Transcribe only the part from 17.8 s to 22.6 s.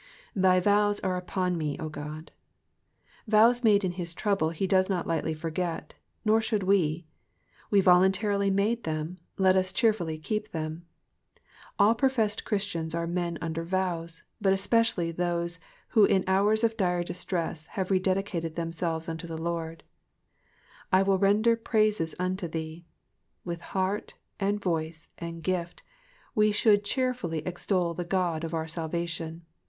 re dedicated themselves unto the Lord. / will render praises unto